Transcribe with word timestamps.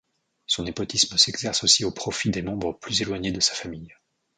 Son 0.47 0.63
népotisme 0.63 1.15
s'exerce 1.15 1.63
aussi 1.63 1.85
au 1.85 1.91
profit 1.91 2.31
de 2.31 2.41
membres 2.41 2.73
plus 2.73 3.03
éloignés 3.03 3.31
de 3.31 3.39
sa 3.39 3.53
famille. 3.53 3.93